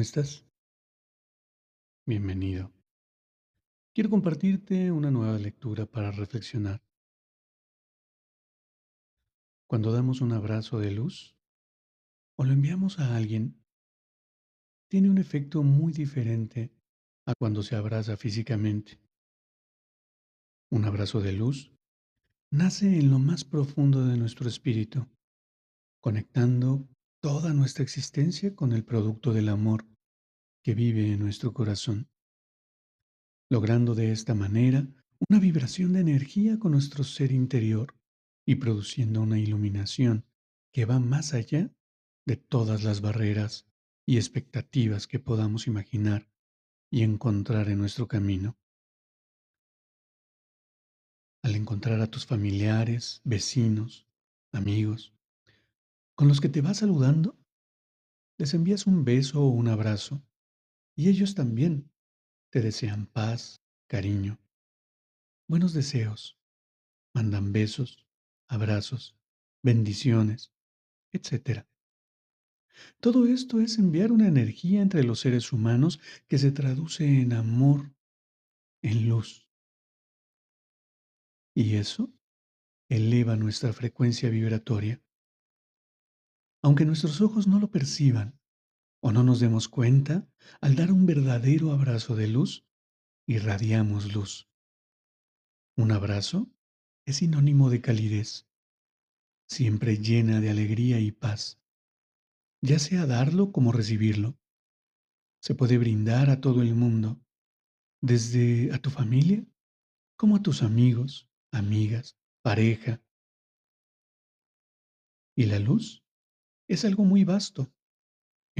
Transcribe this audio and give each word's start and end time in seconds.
¿Cómo 0.00 0.06
estás? 0.06 0.46
Bienvenido. 2.06 2.72
Quiero 3.94 4.08
compartirte 4.08 4.90
una 4.90 5.10
nueva 5.10 5.38
lectura 5.38 5.84
para 5.84 6.10
reflexionar. 6.10 6.82
Cuando 9.68 9.92
damos 9.92 10.22
un 10.22 10.32
abrazo 10.32 10.78
de 10.78 10.90
luz 10.90 11.36
o 12.38 12.44
lo 12.46 12.52
enviamos 12.54 12.98
a 12.98 13.14
alguien, 13.14 13.62
tiene 14.88 15.10
un 15.10 15.18
efecto 15.18 15.62
muy 15.62 15.92
diferente 15.92 16.72
a 17.26 17.34
cuando 17.38 17.62
se 17.62 17.76
abraza 17.76 18.16
físicamente. 18.16 18.98
Un 20.70 20.86
abrazo 20.86 21.20
de 21.20 21.34
luz 21.34 21.74
nace 22.50 22.98
en 22.98 23.10
lo 23.10 23.18
más 23.18 23.44
profundo 23.44 24.06
de 24.06 24.16
nuestro 24.16 24.48
espíritu, 24.48 25.06
conectando 26.00 26.88
toda 27.20 27.52
nuestra 27.52 27.84
existencia 27.84 28.56
con 28.56 28.72
el 28.72 28.82
producto 28.82 29.34
del 29.34 29.50
amor 29.50 29.89
que 30.62 30.74
vive 30.74 31.12
en 31.12 31.18
nuestro 31.18 31.52
corazón, 31.52 32.08
logrando 33.48 33.94
de 33.94 34.12
esta 34.12 34.34
manera 34.34 34.86
una 35.28 35.38
vibración 35.38 35.92
de 35.92 36.00
energía 36.00 36.58
con 36.58 36.72
nuestro 36.72 37.04
ser 37.04 37.32
interior 37.32 37.94
y 38.46 38.56
produciendo 38.56 39.22
una 39.22 39.38
iluminación 39.38 40.26
que 40.72 40.84
va 40.84 40.98
más 40.98 41.34
allá 41.34 41.72
de 42.26 42.36
todas 42.36 42.84
las 42.84 43.00
barreras 43.00 43.66
y 44.06 44.16
expectativas 44.16 45.06
que 45.06 45.18
podamos 45.18 45.66
imaginar 45.66 46.30
y 46.90 47.02
encontrar 47.02 47.68
en 47.68 47.78
nuestro 47.78 48.08
camino. 48.08 48.58
Al 51.42 51.54
encontrar 51.54 52.00
a 52.00 52.06
tus 52.06 52.26
familiares, 52.26 53.22
vecinos, 53.24 54.06
amigos, 54.52 55.14
con 56.14 56.28
los 56.28 56.40
que 56.40 56.48
te 56.48 56.60
vas 56.60 56.78
saludando, 56.78 57.38
les 58.36 58.52
envías 58.52 58.86
un 58.86 59.04
beso 59.04 59.42
o 59.42 59.48
un 59.48 59.68
abrazo 59.68 60.22
y 60.96 61.08
ellos 61.08 61.34
también 61.34 61.90
te 62.50 62.60
desean 62.60 63.06
paz, 63.06 63.62
cariño, 63.88 64.38
buenos 65.48 65.72
deseos, 65.72 66.38
mandan 67.14 67.52
besos, 67.52 68.06
abrazos, 68.48 69.16
bendiciones, 69.62 70.52
etc. 71.12 71.66
Todo 73.00 73.26
esto 73.26 73.60
es 73.60 73.78
enviar 73.78 74.12
una 74.12 74.28
energía 74.28 74.82
entre 74.82 75.04
los 75.04 75.20
seres 75.20 75.52
humanos 75.52 76.00
que 76.28 76.38
se 76.38 76.52
traduce 76.52 77.20
en 77.20 77.32
amor, 77.32 77.94
en 78.82 79.08
luz. 79.08 79.48
Y 81.54 81.76
eso 81.76 82.12
eleva 82.88 83.36
nuestra 83.36 83.72
frecuencia 83.72 84.30
vibratoria 84.30 85.02
aunque 86.62 86.84
nuestros 86.84 87.20
ojos 87.20 87.46
no 87.46 87.58
lo 87.58 87.70
perciban 87.70 88.38
o 89.00 89.12
no 89.12 89.22
nos 89.22 89.40
demos 89.40 89.68
cuenta, 89.68 90.28
al 90.60 90.76
dar 90.76 90.92
un 90.92 91.06
verdadero 91.06 91.72
abrazo 91.72 92.16
de 92.16 92.28
luz, 92.28 92.66
irradiamos 93.26 94.14
luz. 94.14 94.48
Un 95.76 95.92
abrazo 95.92 96.50
es 97.06 97.16
sinónimo 97.16 97.70
de 97.70 97.80
calidez, 97.80 98.46
siempre 99.48 99.96
llena 99.98 100.40
de 100.40 100.50
alegría 100.50 101.00
y 101.00 101.12
paz, 101.12 101.60
ya 102.62 102.78
sea 102.78 103.06
darlo 103.06 103.52
como 103.52 103.72
recibirlo. 103.72 104.38
Se 105.42 105.54
puede 105.54 105.78
brindar 105.78 106.28
a 106.28 106.40
todo 106.40 106.60
el 106.60 106.74
mundo, 106.74 107.20
desde 108.02 108.72
a 108.74 108.78
tu 108.78 108.90
familia 108.90 109.46
como 110.16 110.36
a 110.36 110.42
tus 110.42 110.62
amigos, 110.62 111.30
amigas, 111.50 112.18
pareja. 112.42 113.02
¿Y 115.34 115.46
la 115.46 115.58
luz? 115.58 116.04
es 116.70 116.84
algo 116.84 117.04
muy 117.04 117.24
vasto. 117.24 117.72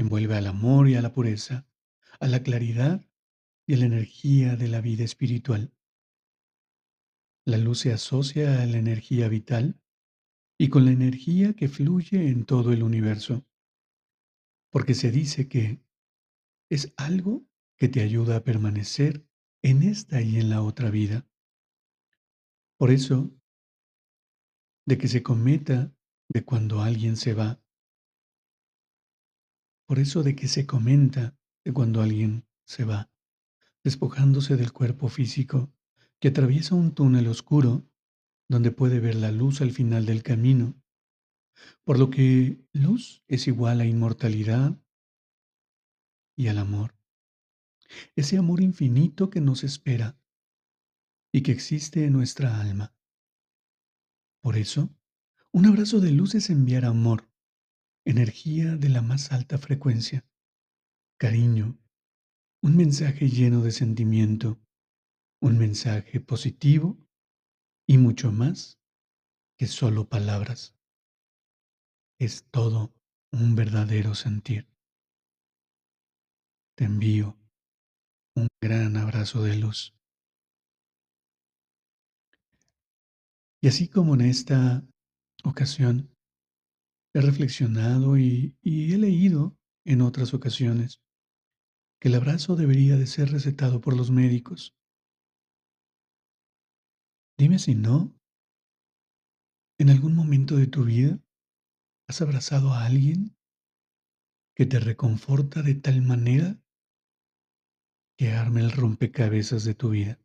Envuelve 0.01 0.35
al 0.35 0.47
amor 0.47 0.89
y 0.89 0.95
a 0.95 1.01
la 1.03 1.13
pureza, 1.13 1.67
a 2.19 2.27
la 2.27 2.41
claridad 2.41 3.05
y 3.67 3.75
a 3.75 3.77
la 3.77 3.85
energía 3.85 4.55
de 4.55 4.67
la 4.67 4.81
vida 4.81 5.03
espiritual. 5.03 5.75
La 7.45 7.57
luz 7.57 7.81
se 7.81 7.93
asocia 7.93 8.63
a 8.63 8.65
la 8.65 8.79
energía 8.79 9.27
vital 9.27 9.79
y 10.57 10.69
con 10.69 10.85
la 10.85 10.91
energía 10.91 11.53
que 11.53 11.67
fluye 11.67 12.29
en 12.29 12.45
todo 12.45 12.73
el 12.73 12.81
universo, 12.81 13.45
porque 14.71 14.95
se 14.95 15.11
dice 15.11 15.47
que 15.47 15.83
es 16.67 16.95
algo 16.97 17.45
que 17.77 17.87
te 17.87 18.01
ayuda 18.01 18.37
a 18.37 18.43
permanecer 18.43 19.23
en 19.61 19.83
esta 19.83 20.19
y 20.23 20.39
en 20.39 20.49
la 20.49 20.63
otra 20.63 20.89
vida. 20.89 21.27
Por 22.75 22.89
eso, 22.89 23.29
de 24.87 24.97
que 24.97 25.07
se 25.07 25.21
cometa 25.21 25.95
de 26.27 26.43
cuando 26.43 26.81
alguien 26.81 27.17
se 27.17 27.35
va, 27.35 27.61
por 29.91 29.99
eso 29.99 30.23
de 30.23 30.37
que 30.37 30.47
se 30.47 30.65
comenta 30.65 31.37
de 31.65 31.73
cuando 31.73 32.01
alguien 32.01 32.45
se 32.63 32.85
va, 32.85 33.11
despojándose 33.83 34.55
del 34.55 34.71
cuerpo 34.71 35.09
físico, 35.09 35.69
que 36.21 36.29
atraviesa 36.29 36.75
un 36.75 36.93
túnel 36.95 37.27
oscuro 37.27 37.85
donde 38.47 38.71
puede 38.71 39.01
ver 39.01 39.15
la 39.15 39.33
luz 39.33 39.59
al 39.59 39.71
final 39.71 40.05
del 40.05 40.23
camino, 40.23 40.81
por 41.83 41.99
lo 41.99 42.09
que 42.09 42.65
luz 42.71 43.21
es 43.27 43.49
igual 43.49 43.81
a 43.81 43.85
inmortalidad 43.85 44.81
y 46.37 46.47
al 46.47 46.59
amor. 46.59 46.95
Ese 48.15 48.37
amor 48.37 48.61
infinito 48.61 49.29
que 49.29 49.41
nos 49.41 49.65
espera 49.65 50.17
y 51.33 51.41
que 51.41 51.51
existe 51.51 52.05
en 52.05 52.13
nuestra 52.13 52.61
alma. 52.61 52.95
Por 54.39 54.55
eso, 54.55 54.89
un 55.51 55.65
abrazo 55.65 55.99
de 55.99 56.11
luz 56.11 56.33
es 56.33 56.49
enviar 56.49 56.85
amor, 56.85 57.30
energía 58.05 58.75
de 58.75 58.89
la 58.89 59.01
más 59.01 59.31
alta 59.31 59.57
frecuencia, 59.57 60.25
cariño, 61.19 61.77
un 62.63 62.77
mensaje 62.77 63.29
lleno 63.29 63.61
de 63.61 63.71
sentimiento, 63.71 64.59
un 65.41 65.57
mensaje 65.57 66.19
positivo 66.19 66.97
y 67.87 67.97
mucho 67.97 68.31
más 68.31 68.79
que 69.57 69.67
solo 69.67 70.09
palabras. 70.09 70.75
Es 72.19 72.45
todo 72.51 72.93
un 73.31 73.55
verdadero 73.55 74.15
sentir. 74.15 74.67
Te 76.75 76.85
envío 76.85 77.37
un 78.35 78.47
gran 78.61 78.97
abrazo 78.97 79.43
de 79.43 79.55
luz. 79.57 79.95
Y 83.63 83.67
así 83.67 83.87
como 83.87 84.15
en 84.15 84.21
esta 84.21 84.83
ocasión 85.43 86.15
He 87.13 87.19
reflexionado 87.19 88.17
y, 88.17 88.55
he 88.63 88.97
leído 88.97 89.57
en 89.85 90.01
otras 90.01 90.33
ocasiones 90.33 91.01
que 91.99 92.07
el 92.07 92.15
abrazo 92.15 92.55
debería 92.55 92.95
de 92.95 93.05
ser 93.05 93.31
recetado 93.31 93.81
por 93.81 93.95
los 93.95 94.11
médicos. 94.11 94.75
Dime 97.37 97.59
si 97.59 97.75
no, 97.75 98.15
en 99.77 99.89
algún 99.89 100.15
momento 100.15 100.55
de 100.55 100.67
tu 100.67 100.85
vida 100.85 101.19
has 102.07 102.21
abrazado 102.21 102.73
a 102.73 102.85
alguien 102.85 103.35
que 104.55 104.65
te 104.65 104.79
reconforta 104.79 105.61
de 105.63 105.75
tal 105.75 106.01
manera 106.01 106.61
que 108.17 108.31
arme 108.31 108.61
el 108.61 108.71
rompecabezas 108.71 109.63
de 109.63 109.75
tu 109.75 109.89
vida. 109.89 110.19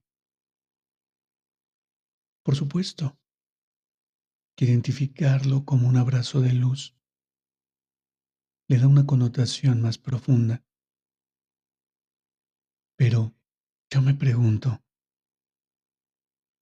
Por 2.45 2.55
supuesto, 2.55 3.19
que 4.57 4.65
identificarlo 4.65 5.67
como 5.67 5.87
un 5.87 5.99
abrazo 5.99 6.41
de 6.41 6.55
luz 6.55 6.97
le 8.69 8.79
da 8.79 8.89
una 8.89 9.07
connotación 9.07 9.83
más 9.83 9.99
profunda. 9.99 10.65
Pero 12.97 13.37
yo 13.93 14.01
me 14.01 14.15
pregunto, 14.15 14.83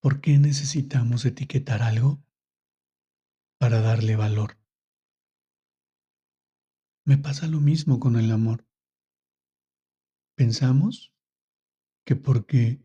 ¿por 0.02 0.20
qué 0.20 0.38
necesitamos 0.38 1.24
etiquetar 1.24 1.82
algo 1.82 2.22
para 3.58 3.80
darle 3.80 4.16
valor? 4.16 4.58
Me 7.06 7.16
pasa 7.16 7.46
lo 7.46 7.60
mismo 7.60 8.00
con 8.00 8.16
el 8.16 8.32
amor. 8.32 8.66
Pensamos 10.36 11.14
que 12.04 12.16
porque 12.16 12.82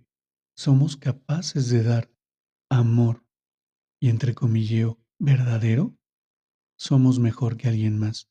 somos 0.55 0.97
capaces 0.97 1.69
de 1.69 1.83
dar 1.83 2.13
amor 2.69 3.25
y 3.99 4.09
entre 4.09 4.35
comillas 4.35 4.98
verdadero, 5.19 5.97
somos 6.77 7.19
mejor 7.19 7.57
que 7.57 7.67
alguien 7.67 7.99
más, 7.99 8.29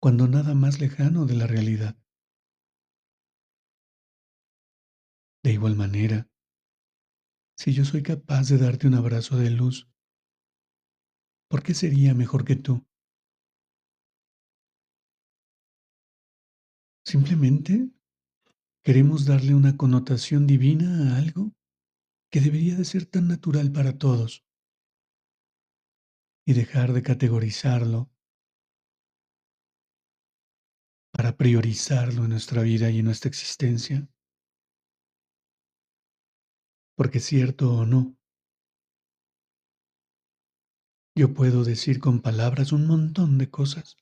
cuando 0.00 0.26
nada 0.26 0.54
más 0.54 0.80
lejano 0.80 1.26
de 1.26 1.36
la 1.36 1.46
realidad. 1.46 1.96
De 5.44 5.52
igual 5.52 5.76
manera, 5.76 6.28
si 7.56 7.72
yo 7.72 7.84
soy 7.84 8.02
capaz 8.02 8.48
de 8.48 8.58
darte 8.58 8.88
un 8.88 8.94
abrazo 8.94 9.36
de 9.36 9.50
luz, 9.50 9.88
¿por 11.48 11.62
qué 11.62 11.74
sería 11.74 12.14
mejor 12.14 12.44
que 12.44 12.56
tú? 12.56 12.84
Simplemente 17.04 17.90
queremos 18.82 19.26
darle 19.26 19.54
una 19.54 19.76
connotación 19.76 20.46
divina 20.48 21.14
a 21.14 21.18
algo 21.18 21.52
que 22.30 22.40
debería 22.40 22.76
de 22.76 22.84
ser 22.84 23.06
tan 23.06 23.28
natural 23.28 23.70
para 23.70 23.98
todos 23.98 24.44
y 26.44 26.54
dejar 26.54 26.92
de 26.92 27.02
categorizarlo 27.02 28.10
para 31.12 31.36
priorizarlo 31.36 32.24
en 32.24 32.30
nuestra 32.30 32.62
vida 32.62 32.90
y 32.90 32.98
en 33.00 33.04
nuestra 33.04 33.28
existencia. 33.28 34.08
Porque 36.96 37.20
cierto 37.20 37.74
o 37.74 37.86
no, 37.86 38.16
yo 41.14 41.34
puedo 41.34 41.64
decir 41.64 42.00
con 42.00 42.22
palabras 42.22 42.72
un 42.72 42.86
montón 42.86 43.38
de 43.38 43.50
cosas. 43.50 43.96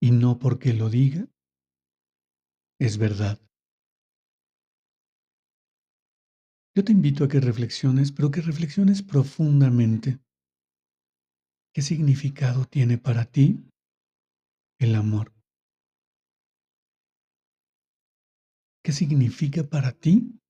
Y 0.00 0.10
no 0.10 0.38
porque 0.38 0.72
lo 0.72 0.90
diga, 0.90 1.28
es 2.78 2.98
verdad. 2.98 3.38
Yo 6.76 6.82
te 6.82 6.90
invito 6.90 7.22
a 7.22 7.28
que 7.28 7.38
reflexiones, 7.38 8.10
pero 8.10 8.32
que 8.32 8.40
reflexiones 8.40 9.00
profundamente. 9.00 10.18
¿Qué 11.72 11.82
significado 11.82 12.64
tiene 12.64 12.98
para 12.98 13.26
ti 13.26 13.70
el 14.80 14.96
amor? 14.96 15.32
¿Qué 18.84 18.90
significa 18.90 19.62
para 19.62 19.92
ti 19.92 20.40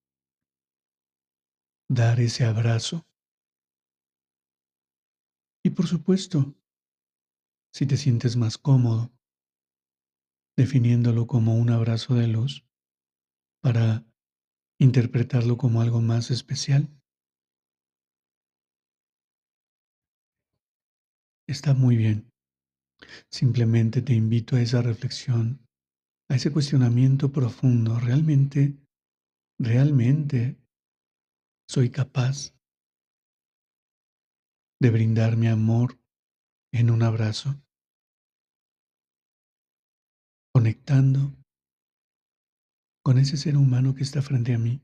dar 1.90 2.20
ese 2.20 2.44
abrazo? 2.46 3.06
Y 5.62 5.70
por 5.70 5.86
supuesto, 5.86 6.54
si 7.74 7.86
te 7.86 7.98
sientes 7.98 8.36
más 8.36 8.56
cómodo, 8.56 9.12
definiéndolo 10.56 11.26
como 11.26 11.56
un 11.56 11.68
abrazo 11.68 12.14
de 12.14 12.28
luz, 12.28 12.66
para 13.62 14.06
interpretarlo 14.78 15.56
como 15.56 15.80
algo 15.80 16.00
más 16.00 16.30
especial. 16.30 16.88
Está 21.46 21.74
muy 21.74 21.96
bien. 21.96 22.32
Simplemente 23.30 24.02
te 24.02 24.14
invito 24.14 24.56
a 24.56 24.62
esa 24.62 24.82
reflexión, 24.82 25.66
a 26.30 26.36
ese 26.36 26.52
cuestionamiento 26.52 27.32
profundo. 27.32 27.98
¿Realmente, 28.00 28.78
realmente 29.58 30.58
soy 31.68 31.90
capaz 31.90 32.54
de 34.80 34.90
brindar 34.90 35.36
mi 35.36 35.48
amor 35.48 35.98
en 36.72 36.90
un 36.90 37.02
abrazo? 37.02 37.60
Conectando 40.52 41.32
con 43.04 43.18
ese 43.18 43.36
ser 43.36 43.58
humano 43.58 43.94
que 43.94 44.02
está 44.02 44.22
frente 44.22 44.54
a 44.54 44.58
mí. 44.58 44.82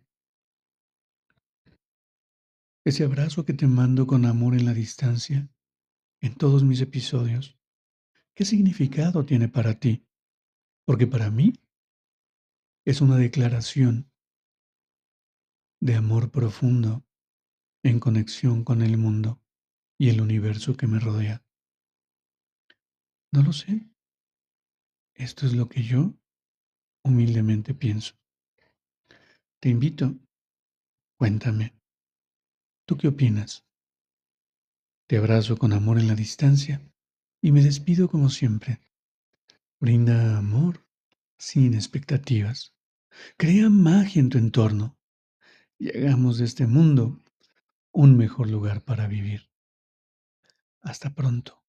Ese 2.84 3.04
abrazo 3.04 3.46
que 3.46 3.54
te 3.54 3.66
mando 3.66 4.06
con 4.06 4.26
amor 4.26 4.54
en 4.54 4.66
la 4.66 4.74
distancia, 4.74 5.48
en 6.20 6.34
todos 6.34 6.62
mis 6.62 6.82
episodios. 6.82 7.58
¿Qué 8.34 8.44
significado 8.44 9.24
tiene 9.24 9.48
para 9.48 9.80
ti? 9.80 10.06
Porque 10.86 11.06
para 11.06 11.30
mí 11.30 11.54
es 12.84 13.00
una 13.00 13.16
declaración 13.16 14.12
de 15.80 15.94
amor 15.94 16.30
profundo 16.30 17.06
en 17.82 18.00
conexión 18.00 18.64
con 18.64 18.82
el 18.82 18.98
mundo 18.98 19.42
y 19.98 20.10
el 20.10 20.20
universo 20.20 20.76
que 20.76 20.86
me 20.86 21.00
rodea. 21.00 21.42
No 23.32 23.42
lo 23.42 23.54
sé. 23.54 23.88
Esto 25.14 25.46
es 25.46 25.54
lo 25.54 25.70
que 25.70 25.82
yo 25.82 26.19
humildemente 27.04 27.74
pienso. 27.74 28.14
Te 29.60 29.68
invito, 29.68 30.16
cuéntame, 31.18 31.74
¿tú 32.86 32.96
qué 32.96 33.08
opinas? 33.08 33.66
Te 35.06 35.16
abrazo 35.18 35.56
con 35.56 35.72
amor 35.72 35.98
en 35.98 36.08
la 36.08 36.14
distancia 36.14 36.80
y 37.42 37.52
me 37.52 37.62
despido 37.62 38.08
como 38.08 38.30
siempre. 38.30 38.80
Brinda 39.80 40.38
amor 40.38 40.86
sin 41.38 41.74
expectativas. 41.74 42.74
Crea 43.36 43.68
magia 43.70 44.20
en 44.20 44.28
tu 44.28 44.38
entorno 44.38 44.96
y 45.78 45.88
hagamos 45.96 46.38
de 46.38 46.44
este 46.44 46.66
mundo 46.66 47.18
un 47.92 48.16
mejor 48.16 48.48
lugar 48.48 48.82
para 48.82 49.08
vivir. 49.08 49.50
Hasta 50.82 51.14
pronto. 51.14 51.59